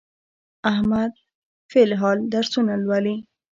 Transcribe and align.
احمد 0.71 1.11
فل 1.71 1.79
الحال 1.87 2.17
درسونه 2.33 2.73
لولي. 2.83 3.15